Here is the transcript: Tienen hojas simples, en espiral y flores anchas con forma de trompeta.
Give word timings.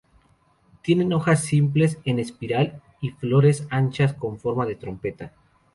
Tienen 0.81 1.13
hojas 1.13 1.43
simples, 1.43 1.99
en 2.05 2.17
espiral 2.17 2.81
y 3.01 3.11
flores 3.11 3.67
anchas 3.69 4.15
con 4.15 4.39
forma 4.39 4.65
de 4.65 4.73
trompeta. 4.75 5.31